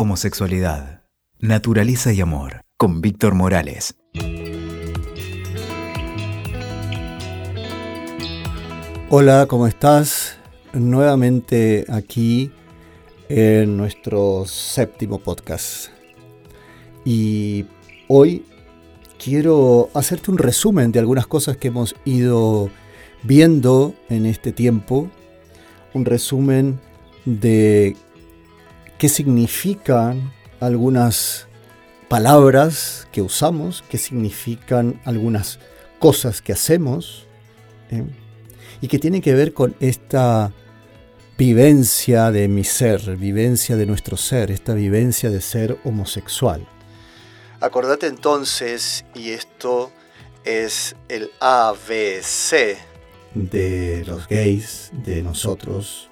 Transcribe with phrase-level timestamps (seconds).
[0.00, 1.02] Homosexualidad,
[1.40, 3.96] Naturaleza y Amor, con Víctor Morales.
[9.10, 10.38] Hola, ¿cómo estás?
[10.72, 12.52] Nuevamente aquí
[13.28, 15.88] en nuestro séptimo podcast.
[17.04, 17.66] Y
[18.06, 18.44] hoy
[19.18, 22.70] quiero hacerte un resumen de algunas cosas que hemos ido
[23.24, 25.10] viendo en este tiempo.
[25.92, 26.78] Un resumen
[27.24, 27.96] de
[28.98, 31.46] qué significan algunas
[32.08, 35.60] palabras que usamos, qué significan algunas
[35.98, 37.26] cosas que hacemos,
[37.90, 38.04] ¿eh?
[38.80, 40.52] y que tienen que ver con esta
[41.36, 46.66] vivencia de mi ser, vivencia de nuestro ser, esta vivencia de ser homosexual.
[47.60, 49.92] Acordate entonces, y esto
[50.44, 52.78] es el ABC
[53.34, 56.08] de los gays, de nosotros,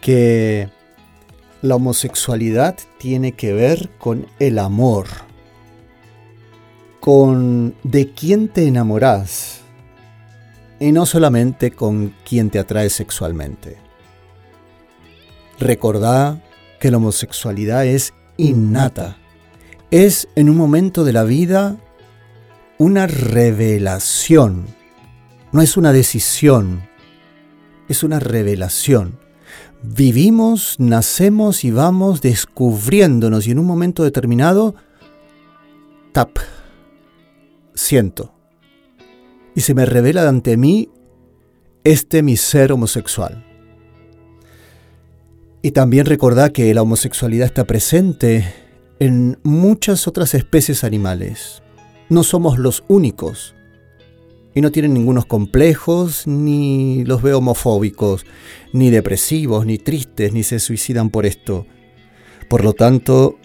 [0.00, 0.68] que
[1.62, 5.06] la homosexualidad tiene que ver con el amor,
[6.98, 9.60] con de quién te enamoras
[10.80, 13.76] y no solamente con quién te atrae sexualmente.
[15.60, 16.42] Recordá
[16.80, 19.16] que la homosexualidad es innata,
[19.92, 21.76] es en un momento de la vida
[22.78, 24.66] una revelación,
[25.52, 26.82] no es una decisión,
[27.88, 29.21] es una revelación
[29.82, 34.74] vivimos, nacemos y vamos descubriéndonos y en un momento determinado,
[36.12, 36.38] tap,
[37.74, 38.32] siento.
[39.54, 40.88] Y se me revela ante mí
[41.84, 43.44] este mi ser homosexual.
[45.62, 48.52] Y también recordá que la homosexualidad está presente
[48.98, 51.62] en muchas otras especies animales.
[52.08, 53.54] No somos los únicos
[54.54, 58.26] y no tienen ningunos complejos, ni los veo homofóbicos,
[58.72, 61.66] ni depresivos, ni tristes, ni se suicidan por esto.
[62.48, 63.38] Por lo tanto,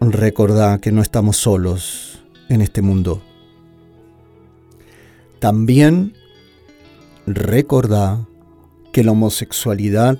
[0.00, 3.22] recordá que no estamos solos en este mundo.
[5.38, 6.14] También
[7.26, 8.26] recordá
[8.92, 10.18] que la homosexualidad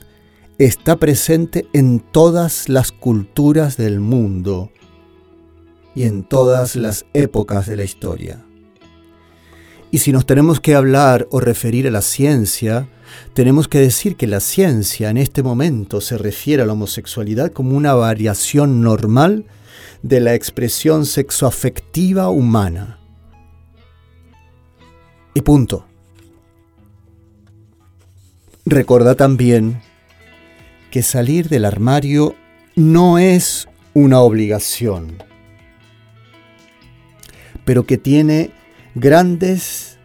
[0.59, 4.70] está presente en todas las culturas del mundo
[5.94, 8.44] y en todas las épocas de la historia.
[9.92, 12.88] Y si nos tenemos que hablar o referir a la ciencia,
[13.34, 17.76] tenemos que decir que la ciencia en este momento se refiere a la homosexualidad como
[17.76, 19.44] una variación normal
[20.00, 23.00] de la expresión sexoafectiva humana.
[25.34, 25.86] Y punto.
[28.64, 29.82] Recuerda también
[30.91, 32.34] que salir del armario
[32.76, 35.22] no es una obligación,
[37.66, 38.52] pero que tiene
[38.94, 39.98] grandes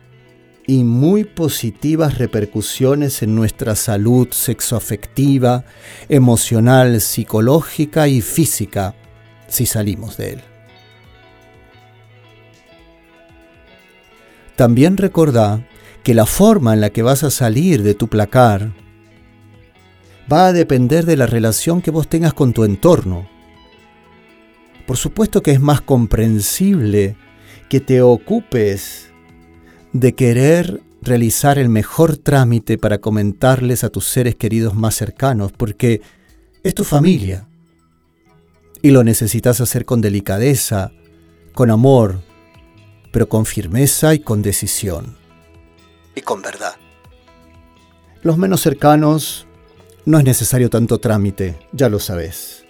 [0.66, 5.64] y muy positivas repercusiones en nuestra salud sexoafectiva,
[6.10, 8.96] emocional, psicológica y física
[9.48, 10.42] si salimos de él.
[14.58, 15.66] También recordá
[16.04, 18.72] que la forma en la que vas a salir de tu placar
[20.32, 23.30] va a depender de la relación que vos tengas con tu entorno.
[24.86, 27.16] Por supuesto que es más comprensible
[27.70, 29.10] que te ocupes
[29.94, 36.02] de querer realizar el mejor trámite para comentarles a tus seres queridos más cercanos, porque
[36.64, 37.48] es tu familia.
[38.82, 40.92] Y lo necesitas hacer con delicadeza,
[41.54, 42.22] con amor,
[43.12, 45.18] pero con firmeza y con decisión.
[46.16, 46.76] Y con verdad.
[48.22, 49.48] Los menos cercanos
[50.06, 52.67] no es necesario tanto trámite, ya lo sabes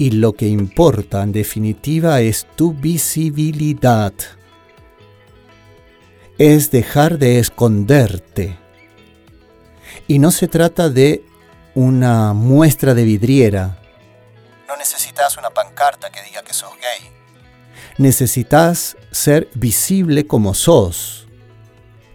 [0.00, 4.14] y lo que importa en definitiva es tu visibilidad.
[6.38, 8.56] Es dejar de esconderte.
[10.08, 11.22] Y no se trata de
[11.74, 13.78] una muestra de vidriera.
[14.66, 17.10] No necesitas una pancarta que diga que sos gay.
[17.98, 21.28] Necesitas ser visible como sos.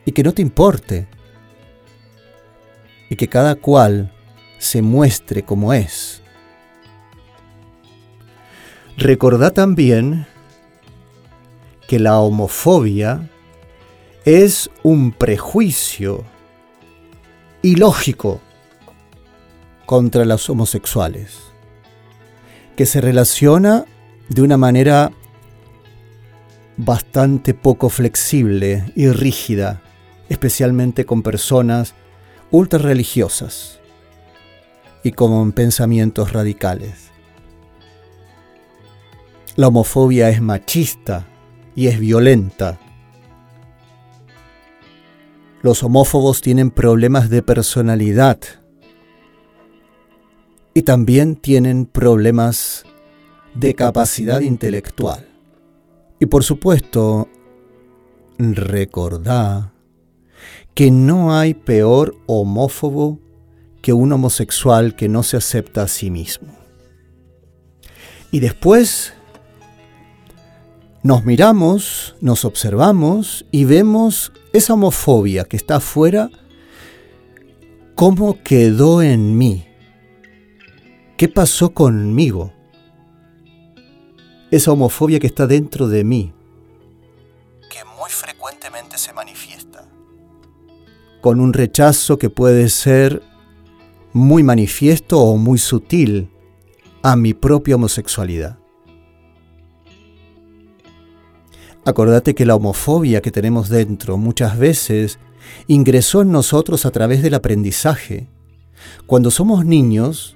[0.06, 1.08] Y que no te importe.
[3.12, 4.12] Y que cada cual
[4.58, 6.24] se muestre como es.
[8.98, 10.26] Recordá también
[11.88, 13.30] que la homofobia
[14.24, 16.24] es un prejuicio
[17.62, 18.40] ilógico
[19.86, 21.38] contra los homosexuales,
[22.78, 23.86] que se relaciona
[24.30, 25.12] de una manera
[26.78, 29.82] bastante poco flexible y rígida,
[30.30, 31.96] especialmente con personas
[32.50, 33.80] ultra religiosas
[35.04, 37.15] y con pensamientos radicales.
[39.56, 41.26] La homofobia es machista
[41.76, 42.78] y es violenta.
[45.62, 48.40] Los homófobos tienen problemas de personalidad.
[50.78, 52.84] y también tienen problemas
[53.54, 55.26] de capacidad intelectual.
[56.20, 57.30] Y por supuesto,
[58.38, 59.72] recordá
[60.74, 63.22] que no hay peor homófobo
[63.82, 66.54] que un homosexual que no se acepta a sí mismo.
[68.30, 69.14] Y después
[71.06, 76.32] nos miramos, nos observamos y vemos esa homofobia que está afuera,
[77.94, 79.68] cómo quedó en mí,
[81.16, 82.54] qué pasó conmigo,
[84.50, 86.34] esa homofobia que está dentro de mí,
[87.70, 89.88] que muy frecuentemente se manifiesta,
[91.22, 93.22] con un rechazo que puede ser
[94.12, 96.32] muy manifiesto o muy sutil
[97.04, 98.58] a mi propia homosexualidad.
[101.86, 105.20] Acordate que la homofobia que tenemos dentro muchas veces
[105.68, 108.28] ingresó en nosotros a través del aprendizaje.
[109.06, 110.36] Cuando somos niños,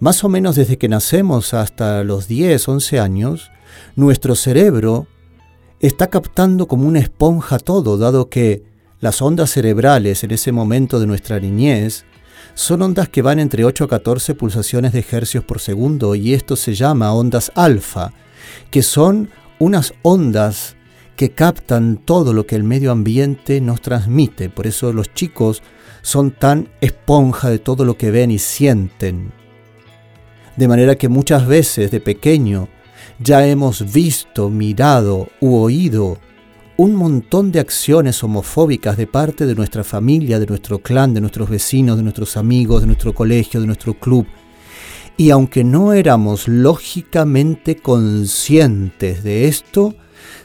[0.00, 3.50] más o menos desde que nacemos hasta los 10, 11 años,
[3.96, 5.06] nuestro cerebro
[5.78, 8.64] está captando como una esponja todo, dado que
[8.98, 12.06] las ondas cerebrales en ese momento de nuestra niñez
[12.54, 16.56] son ondas que van entre 8 a 14 pulsaciones de hercios por segundo y esto
[16.56, 18.14] se llama ondas alfa,
[18.70, 20.76] que son unas ondas
[21.18, 24.50] que captan todo lo que el medio ambiente nos transmite.
[24.50, 25.64] Por eso los chicos
[26.00, 29.32] son tan esponja de todo lo que ven y sienten.
[30.56, 32.68] De manera que muchas veces de pequeño
[33.18, 36.18] ya hemos visto, mirado u oído
[36.76, 41.50] un montón de acciones homofóbicas de parte de nuestra familia, de nuestro clan, de nuestros
[41.50, 44.24] vecinos, de nuestros amigos, de nuestro colegio, de nuestro club.
[45.16, 49.96] Y aunque no éramos lógicamente conscientes de esto,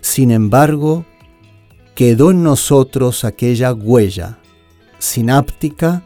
[0.03, 1.05] sin embargo,
[1.95, 4.37] quedó en nosotros aquella huella
[4.99, 6.03] sináptica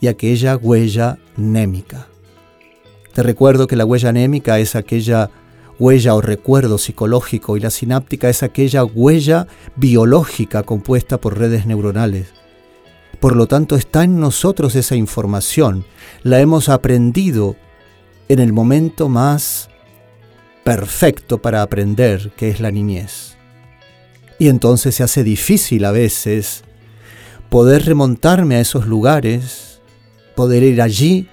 [0.00, 2.08] y aquella huella némica.
[3.14, 5.30] Te recuerdo que la huella anémica es aquella
[5.78, 9.46] huella o recuerdo psicológico y la sináptica es aquella huella
[9.76, 12.34] biológica compuesta por redes neuronales.
[13.20, 15.84] Por lo tanto, está en nosotros esa información,
[16.24, 17.54] la hemos aprendido
[18.28, 19.70] en el momento más
[20.64, 23.35] perfecto para aprender, que es la niñez.
[24.38, 26.64] Y entonces se hace difícil a veces
[27.48, 29.80] poder remontarme a esos lugares,
[30.34, 31.28] poder ir allí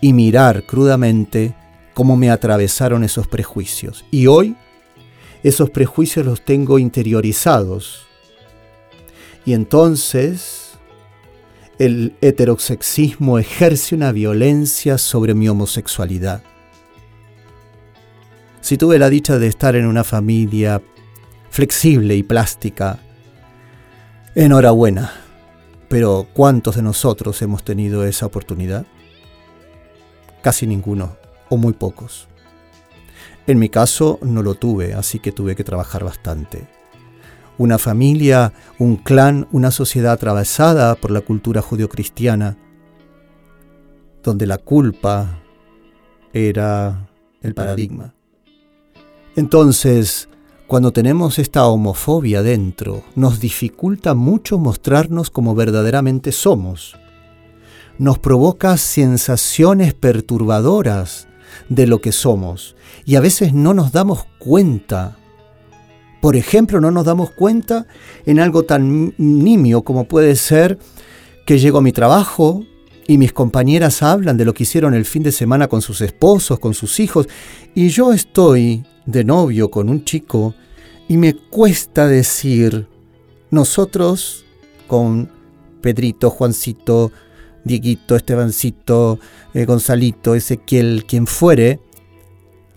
[0.00, 1.54] y mirar crudamente
[1.94, 4.04] cómo me atravesaron esos prejuicios.
[4.10, 4.56] Y hoy
[5.42, 8.06] esos prejuicios los tengo interiorizados.
[9.44, 10.72] Y entonces
[11.78, 16.42] el heterosexismo ejerce una violencia sobre mi homosexualidad.
[18.60, 20.82] Si tuve la dicha de estar en una familia
[21.56, 22.98] flexible y plástica,
[24.34, 25.10] enhorabuena.
[25.88, 28.84] Pero ¿cuántos de nosotros hemos tenido esa oportunidad?
[30.42, 31.16] Casi ninguno
[31.48, 32.28] o muy pocos.
[33.46, 36.68] En mi caso no lo tuve, así que tuve que trabajar bastante.
[37.56, 42.58] Una familia, un clan, una sociedad atravesada por la cultura judio-cristiana,
[44.22, 45.38] donde la culpa
[46.34, 47.08] era
[47.40, 48.12] el paradigma.
[49.36, 50.28] Entonces,
[50.66, 56.96] cuando tenemos esta homofobia dentro, nos dificulta mucho mostrarnos como verdaderamente somos.
[57.98, 61.28] Nos provoca sensaciones perturbadoras
[61.68, 62.74] de lo que somos
[63.04, 65.16] y a veces no nos damos cuenta.
[66.20, 67.86] Por ejemplo, no nos damos cuenta
[68.26, 70.78] en algo tan nimio como puede ser
[71.46, 72.64] que llego a mi trabajo
[73.08, 76.58] y mis compañeras hablan de lo que hicieron el fin de semana con sus esposos,
[76.58, 77.28] con sus hijos,
[77.74, 80.54] y yo estoy de novio con un chico
[81.08, 82.88] y me cuesta decir,
[83.50, 84.44] nosotros
[84.86, 85.30] con
[85.80, 87.12] Pedrito, Juancito,
[87.64, 89.18] Dieguito, Estebancito,
[89.54, 91.80] eh, Gonzalito, Ezequiel, quien fuere,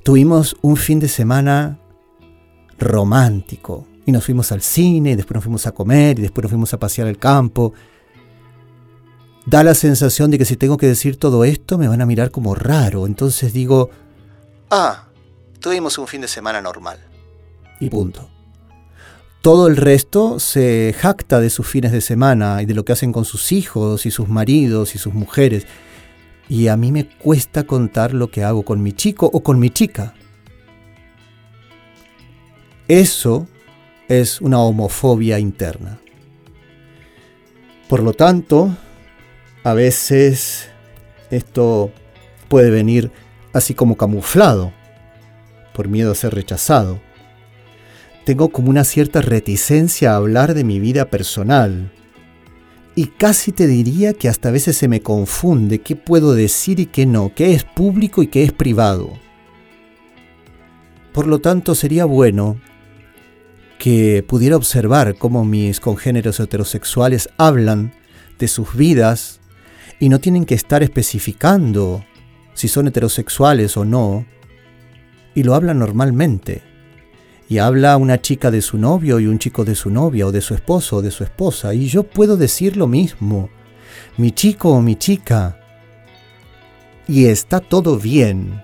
[0.04, 1.80] tuvimos un fin de semana
[2.78, 3.88] romántico.
[4.06, 6.74] Y nos fuimos al cine, y después nos fuimos a comer, y después nos fuimos
[6.74, 7.74] a pasear al campo.
[9.50, 12.30] Da la sensación de que si tengo que decir todo esto me van a mirar
[12.30, 13.08] como raro.
[13.08, 13.90] Entonces digo,
[14.70, 15.08] ah,
[15.60, 17.00] tuvimos un fin de semana normal.
[17.80, 18.30] Y punto.
[19.42, 23.12] Todo el resto se jacta de sus fines de semana y de lo que hacen
[23.12, 25.66] con sus hijos y sus maridos y sus mujeres.
[26.48, 29.72] Y a mí me cuesta contar lo que hago con mi chico o con mi
[29.72, 30.14] chica.
[32.88, 33.48] Eso
[34.08, 36.00] es una homofobia interna.
[37.88, 38.78] Por lo tanto,
[39.70, 40.70] a veces
[41.32, 41.92] esto
[42.48, 43.12] puede venir
[43.54, 44.72] así como camuflado,
[45.74, 47.00] por miedo a ser rechazado
[48.30, 51.92] tengo como una cierta reticencia a hablar de mi vida personal.
[52.94, 56.86] y casi te diría que hasta a veces se me confunde qué puedo decir y
[56.86, 59.14] qué no, qué es público y qué es privado.
[61.12, 62.62] Por lo tanto, sería bueno
[63.80, 67.94] que pudiera observar cómo mis congéneros heterosexuales hablan
[68.38, 69.39] de sus vidas
[70.00, 72.06] y no tienen que estar especificando
[72.54, 74.26] si son heterosexuales o no,
[75.36, 76.62] y lo hablan normalmente.
[77.48, 80.42] Y habla una chica de su novio y un chico de su novia o de
[80.42, 83.50] su esposo o de su esposa, y yo puedo decir lo mismo,
[84.18, 85.60] mi chico o mi chica,
[87.08, 88.64] y está todo bien.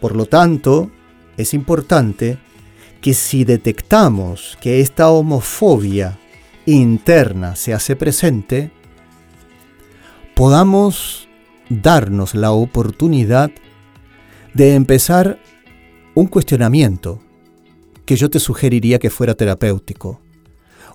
[0.00, 0.90] Por lo tanto,
[1.36, 2.38] es importante
[3.00, 6.18] que si detectamos que esta homofobia
[6.66, 8.70] interna se hace presente,
[10.34, 11.28] podamos
[11.68, 13.50] darnos la oportunidad
[14.54, 15.38] de empezar
[16.14, 17.20] un cuestionamiento
[18.04, 20.20] que yo te sugeriría que fuera terapéutico.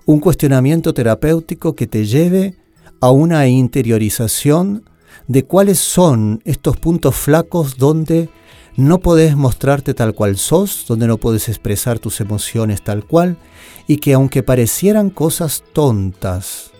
[0.04, 2.54] Un cuestionamiento terapéutico que te lleve
[3.00, 4.84] a una interiorización
[5.26, 8.28] de cuáles son estos puntos flacos donde
[8.76, 13.38] no podés mostrarte tal cual sos, donde no puedes expresar tus emociones tal cual,
[13.86, 16.72] y que aunque parecieran cosas tontas,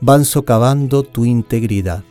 [0.00, 2.04] van socavando tu integridad.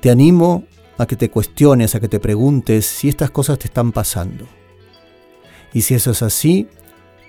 [0.00, 0.64] Te animo
[0.98, 4.46] a que te cuestiones, a que te preguntes si estas cosas te están pasando.
[5.72, 6.68] Y si eso es así,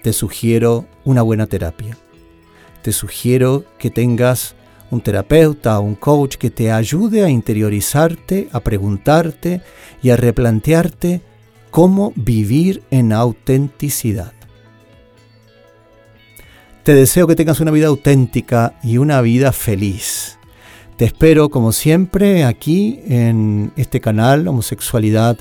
[0.04, 1.98] te sugiero una buena terapia.
[2.82, 4.56] Te sugiero que tengas
[4.92, 9.62] un terapeuta, un coach que te ayude a interiorizarte, a preguntarte
[10.02, 11.22] y a replantearte
[11.72, 14.34] cómo vivir en autenticidad.
[16.84, 20.38] Te deseo que tengas una vida auténtica y una vida feliz.
[20.96, 25.38] Te espero como siempre aquí en este canal Homosexualidad,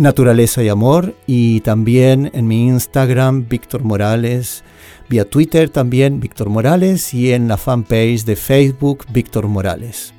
[0.00, 4.64] Naturaleza y Amor y también en mi Instagram Víctor Morales
[5.10, 10.14] vía Twitter también Víctor Morales y en la fanpage de Facebook Víctor Morales.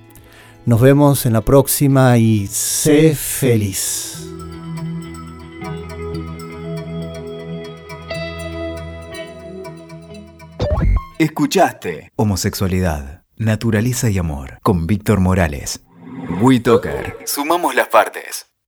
[0.67, 4.29] Nos vemos en la próxima y sé feliz.
[11.17, 15.81] Escuchaste Homosexualidad, Naturaleza y Amor con Víctor Morales.
[16.39, 17.17] WeToker.
[17.25, 18.50] Sumamos las partes.